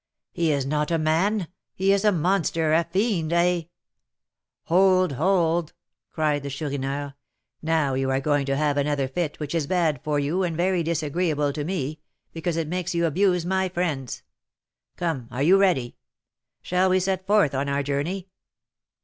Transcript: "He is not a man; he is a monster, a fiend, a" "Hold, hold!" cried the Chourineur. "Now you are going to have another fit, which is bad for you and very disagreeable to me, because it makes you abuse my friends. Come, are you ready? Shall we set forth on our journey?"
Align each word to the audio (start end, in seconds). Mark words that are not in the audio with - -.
"He 0.31 0.51
is 0.51 0.65
not 0.65 0.89
a 0.89 0.97
man; 0.97 1.47
he 1.75 1.91
is 1.93 2.03
a 2.03 2.11
monster, 2.11 2.73
a 2.73 2.83
fiend, 2.85 3.31
a" 3.33 3.69
"Hold, 4.71 5.11
hold!" 5.11 5.73
cried 6.11 6.41
the 6.41 6.49
Chourineur. 6.49 7.13
"Now 7.61 7.93
you 7.93 8.09
are 8.09 8.19
going 8.19 8.47
to 8.47 8.55
have 8.57 8.77
another 8.77 9.07
fit, 9.07 9.39
which 9.39 9.53
is 9.53 9.67
bad 9.67 10.01
for 10.03 10.17
you 10.19 10.41
and 10.41 10.57
very 10.57 10.81
disagreeable 10.81 11.53
to 11.53 11.63
me, 11.63 11.99
because 12.33 12.57
it 12.57 12.67
makes 12.67 12.95
you 12.95 13.05
abuse 13.05 13.45
my 13.45 13.69
friends. 13.69 14.23
Come, 14.97 15.27
are 15.29 15.43
you 15.43 15.59
ready? 15.59 15.97
Shall 16.63 16.89
we 16.89 16.99
set 16.99 17.27
forth 17.27 17.53
on 17.53 17.69
our 17.69 17.83
journey?" 17.83 18.27